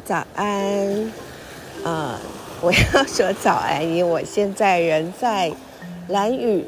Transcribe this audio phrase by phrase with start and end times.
[0.00, 1.12] 早安。
[1.84, 2.18] 呃，
[2.60, 5.52] 我要说早安，因为我现在人在
[6.08, 6.64] 蓝屿。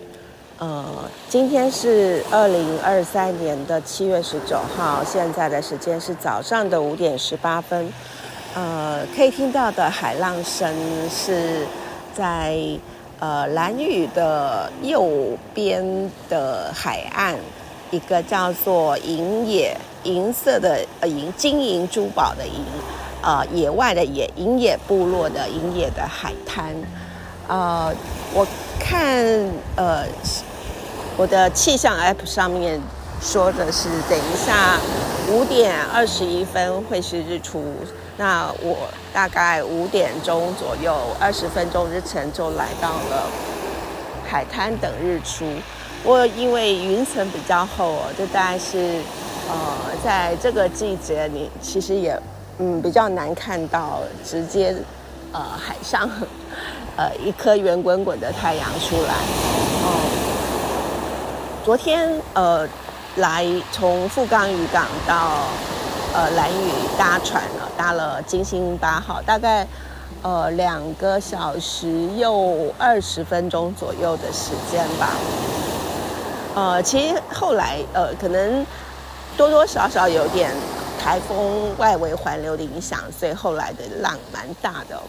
[0.59, 0.85] 呃，
[1.29, 7.91] 今天是二零二三年的七月十九号，现在的时间是早上的五点十八分。
[8.55, 10.75] 呃，可以听到的海浪声
[11.09, 11.67] 是
[12.15, 12.59] 在
[13.19, 17.37] 呃蓝屿的右边的海岸，
[17.91, 22.63] 一个叫做银野银色的呃银金银珠宝的银，
[23.23, 26.75] 呃野外的野营野部落的营野的海滩。
[27.49, 27.95] 呃，
[28.35, 28.47] 我
[28.79, 29.05] 看
[29.77, 30.05] 呃。
[31.17, 32.81] 我的气象 App 上面
[33.21, 34.79] 说的是，等一下
[35.29, 37.63] 五点二十一分会是日出。
[38.17, 43.29] 那我大概五点钟左右，二十分钟之前就来到了
[44.27, 45.45] 海滩等日出。
[46.05, 49.03] 我因为云层比较厚哦，就大概是
[49.51, 52.19] 呃，在这个季节，你其实也
[52.63, 54.77] 嗯比较难看到直接
[55.33, 56.09] 呃海上
[56.97, 59.15] 呃一颗圆滚滚的太阳出来
[59.83, 59.89] 哦。
[61.65, 62.69] 昨天呃
[63.17, 65.45] 来从富冈渔港到
[66.15, 69.67] 呃蓝屿搭船了，搭了金星八号，大概
[70.23, 75.09] 呃两个小时又二十分钟左右的时间吧。
[76.55, 78.67] 呃，其实后来呃可能
[79.37, 80.51] 多多少少有点
[81.03, 85.01] 台风外围环流的影响，所以后来的浪蛮大的。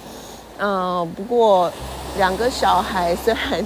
[0.60, 1.72] 嗯，不过
[2.18, 3.66] 两个小孩虽然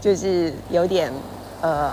[0.00, 1.12] 就是有点。
[1.60, 1.92] 呃，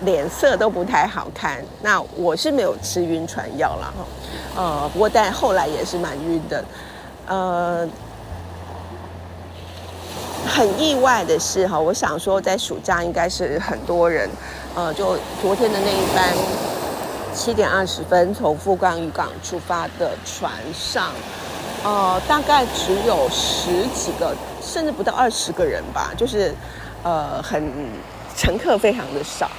[0.00, 1.64] 脸色都不太好看。
[1.80, 4.04] 那我是没有吃晕船药了哈，
[4.56, 6.64] 呃，不过但后来也是蛮晕的。
[7.28, 7.88] 呃，
[10.44, 14.28] 很意外的是哈，我想说在暑假应该是很多人，
[14.74, 16.34] 呃，就昨天的那一班
[17.40, 21.10] 七点二十分从富冈渔港出发的船上，
[21.82, 26.54] 呃，大概只有十几个，甚至不到二十个人吧，就是
[27.02, 27.72] 呃很。
[28.36, 29.50] 乘客非常的少，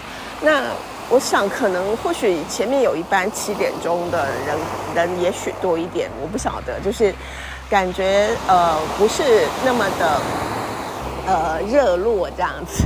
[0.42, 0.64] 那
[1.10, 4.58] 我想可能或许前面有一班七点钟的人
[4.96, 7.14] 人也许多一点，我不晓得，就是
[7.70, 10.22] 感觉呃不是那么的
[11.28, 12.86] 呃热络这样子。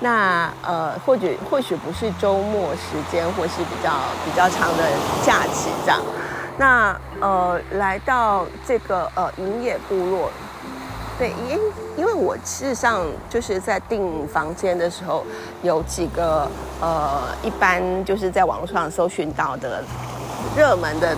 [0.00, 3.92] 那呃或许或许不是周末时间，或是比较
[4.24, 4.84] 比较长的
[5.24, 6.00] 假期这样。
[6.58, 10.30] 那呃来到这个呃云野部落。
[11.18, 11.58] 对，因
[11.96, 15.24] 因为我事实上就是在订房间的时候，
[15.62, 16.46] 有几个
[16.78, 19.82] 呃，一般就是在网络上搜寻到的
[20.54, 21.16] 热门的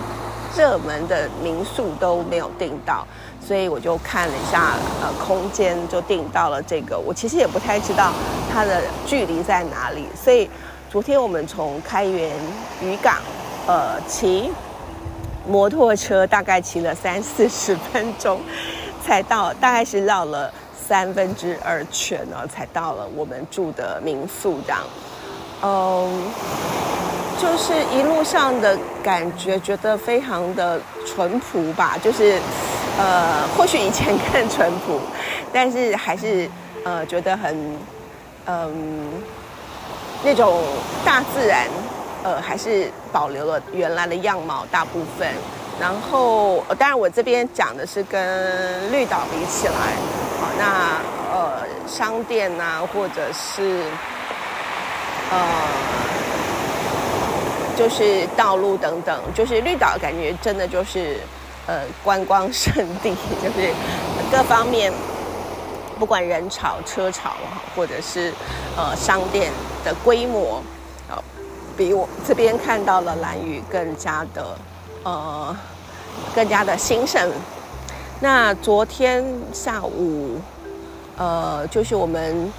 [0.57, 3.05] 热门的民宿都没有订到，
[3.45, 6.97] 所以我就看了一下呃空间，就订到了这个。
[6.97, 8.11] 我其实也不太知道
[8.51, 10.49] 它的距离在哪里，所以
[10.89, 12.31] 昨天我们从开元
[12.81, 13.17] 渔港
[13.67, 14.51] 呃骑
[15.47, 18.41] 摩托车，大概骑了三四十分钟。
[19.01, 20.53] 才到，大概是绕了
[20.87, 24.81] 三分之二圈呢，才到了我们住的民宿这样。
[25.63, 26.23] 嗯，
[27.39, 31.97] 就是一路上的感觉，觉得非常的淳朴吧。
[32.03, 32.37] 就是，
[32.97, 34.99] 呃， 或许以前更淳朴，
[35.53, 36.49] 但是还是
[36.83, 37.77] 呃觉得很，
[38.45, 39.21] 嗯，
[40.21, 40.61] 那种
[41.05, 41.65] 大自然，
[42.23, 45.27] 呃，还是保留了原来的样貌，大部分。
[45.79, 49.73] 然后，当然我这边讲的是跟绿岛比起来，
[50.41, 50.99] 好，那
[51.33, 53.85] 呃商店呐，或者是
[55.31, 55.37] 呃
[57.79, 61.17] 就是道路等等，就是绿岛感觉真的就是
[61.65, 63.73] 呃观光胜地， 就是
[64.29, 64.91] 各方面
[65.97, 67.31] 不管人潮、车潮
[67.73, 68.33] 或者是
[68.75, 69.49] 呃商店
[69.85, 70.61] 的规模，
[71.09, 71.17] 呃
[71.77, 74.45] 比我这边看到了蓝屿更加的。
[75.05, 75.55] 呃，
[76.35, 77.31] 更加的兴盛。
[78.19, 79.23] 那昨天
[79.53, 80.37] 下午，
[81.17, 82.51] 呃，就是我们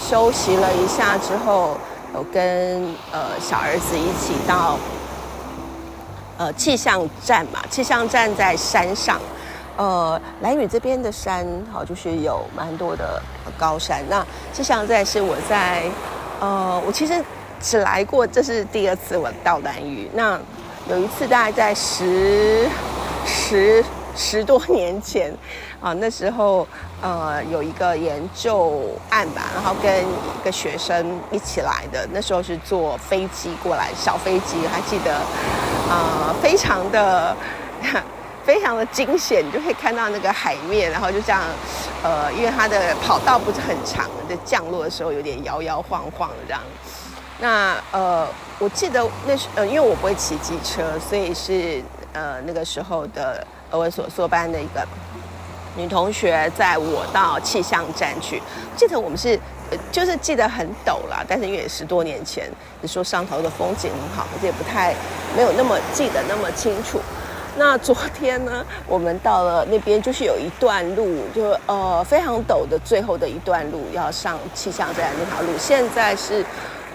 [0.00, 1.78] 休息了一下之后，
[2.14, 2.82] 有跟
[3.12, 4.78] 呃小儿子一起到
[6.36, 7.60] 呃气象站嘛。
[7.70, 9.20] 气象站在山上，
[9.76, 13.22] 呃，蓝屿这边的山，好，就是有蛮多的
[13.58, 14.02] 高山。
[14.08, 15.84] 那气象站是我在
[16.40, 17.22] 呃，我其实
[17.60, 20.10] 只来过，这是第二次我到蓝屿。
[20.14, 20.38] 那
[20.88, 22.68] 有一次，大概在十
[23.26, 23.84] 十
[24.18, 25.32] 十多年前，
[25.80, 26.66] 啊，那时候
[27.00, 32.04] 呃有一个研究案吧，然后跟一个学生一起来的。
[32.12, 35.14] 那时候是坐飞机过来，小飞机，还记得，
[35.88, 37.34] 啊，非常的
[38.44, 41.40] 非常的惊险，你就可以看到那个海面，然后就这样，
[42.02, 46.60] 呃，因为它的跑道不是很长，的降落的时候有点摇摇晃晃的这样。
[47.38, 48.26] 那呃，
[48.58, 51.80] 我记得那是呃，因为我不会骑机车，所以是
[52.12, 54.86] 呃那个时候的俄文所硕班的一个
[55.76, 58.42] 女同学载我到气象站去，
[58.76, 59.38] 记得我们是
[59.92, 62.50] 就是记得很陡啦，但是因为十多年前，
[62.80, 64.94] 你说上头的风景很好，而且不太
[65.36, 67.00] 没有那么记得那么清楚。
[67.56, 75.48] 那昨天呢，我们到了那边，就是有一段路，就呃非常陡的最后的一段路，要上气象站那条路。
[75.58, 76.44] 现在是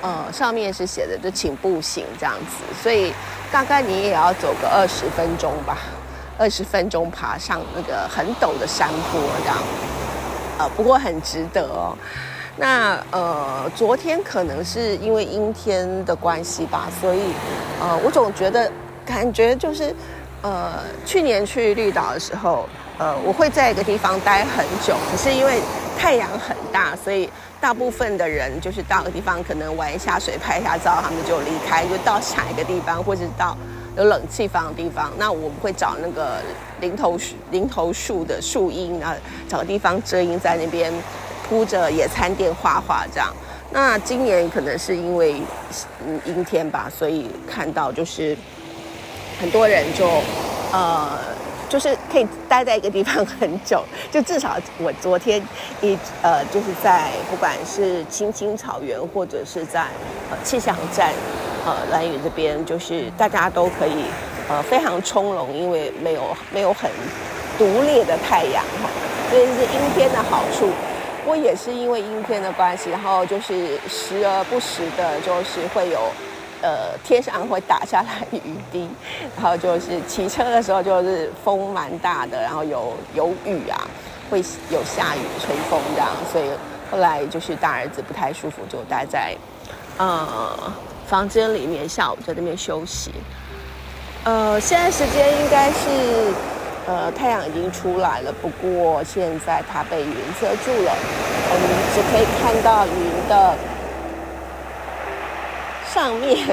[0.01, 3.13] 呃上面是写的就请步行这样子，所以
[3.51, 5.77] 大概你也要走个二十分钟吧，
[6.43, 9.57] 二十分钟爬上那个很陡的山坡这样。
[10.59, 11.95] 呃，不过很值得哦。
[12.57, 17.21] 那呃昨天可能是因为阴天的关系吧，所以
[17.79, 18.69] 呃我总觉得
[19.05, 19.95] 感觉就是。
[20.45, 22.67] 呃，去年去绿岛的时候，
[22.97, 25.61] 呃，我会在一个地方待很久，可是因为
[25.97, 27.29] 太阳很大，所以
[27.61, 33.55] 大部分的人就是到个地方可能玩一下水、拍一下照，他们就离开，就到下一个地方，或者到
[33.97, 35.11] 有冷气房的地方。
[35.17, 36.37] 那我们会找那个
[36.79, 39.15] 零头树、林头树的树荫啊，
[39.47, 40.93] 找个地方遮阴，在那边
[41.47, 43.33] 铺着野餐垫画画这样。
[43.71, 45.41] 那今年可能是因为
[46.25, 48.37] 阴天吧，所以看到就是。
[49.41, 50.07] 很多人就，
[50.71, 51.09] 呃，
[51.67, 55.41] 就是可以待在一个地方很久，就至少我昨天
[55.81, 59.87] 一呃，就是在不管是青青草原或者是在
[60.29, 61.11] 呃气象站，
[61.65, 64.05] 呃蓝屿这边，就是大家都可以
[64.49, 66.89] 呃非常从容，因为没有没有很
[67.57, 68.89] 毒烈的太阳哈，
[69.29, 70.69] 所以是阴天的好处。
[71.23, 75.99] 不过也是因为阴天的关系，然后就是时而不时的，就是会有。
[76.65, 78.87] 呃，天上会打下来雨滴，
[79.35, 83.85] 然后就是骑车的时候就是风蛮大的，然后有有雨啊，
[84.31, 84.39] 会
[84.69, 86.45] 有下雨、吹风这样，所以
[86.89, 89.35] 后来就是大儿子不太舒服，就待在
[89.97, 90.17] 呃
[91.13, 93.11] 房间里面，下午在那边休息。
[94.23, 96.33] 呃，现在时间应该是
[96.87, 100.91] 呃太阳已经出来了，不过现在它被云遮住了，
[101.51, 103.55] 我们只可以看到云的。
[105.93, 106.47] 上面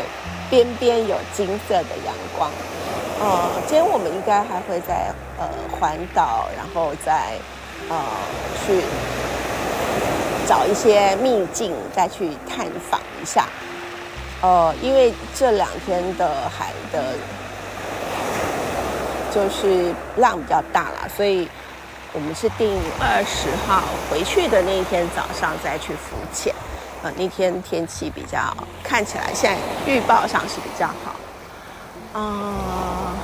[0.50, 2.50] 边边有金色的阳光，
[3.18, 7.38] 呃，今天我们应该还会在呃环岛，然后再
[7.88, 7.96] 呃
[8.66, 8.82] 去
[10.46, 13.46] 找一些秘境，再去探访一下。
[14.42, 17.14] 呃，因为这两天的海的，
[19.34, 21.46] 就是浪比较大啦，所以
[22.12, 26.54] 我们是定二十号回去的那一天早上再去浮潜。
[27.02, 28.38] 呃，那天天气比较
[28.82, 29.58] 看起来，现在
[29.90, 31.14] 预报上是比较好。
[32.18, 33.14] 啊，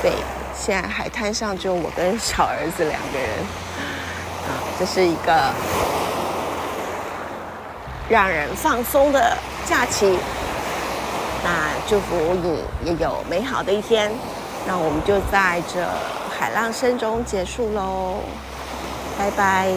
[0.00, 0.12] 对，
[0.56, 3.28] 现在海滩上就我跟小儿子两个人，
[4.46, 5.52] 啊，这是一个
[8.08, 10.18] 让人放松的假期。
[11.44, 11.50] 那
[11.86, 14.10] 祝福你也有美好的一天。
[14.66, 15.86] 那我们就在这
[16.36, 18.20] 海浪声中结束喽，
[19.18, 19.68] 拜拜。